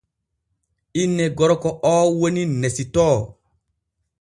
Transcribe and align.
Inne 1.01 1.27
gorko 1.41 1.69
oo 1.91 2.01
woni 2.23 2.43
Nesitoo. 2.61 3.15